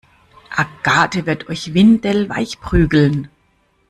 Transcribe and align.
Agathe 0.57 1.27
wird 1.27 1.47
euch 1.47 1.75
windelweich 1.75 2.59
prügeln! 2.59 3.27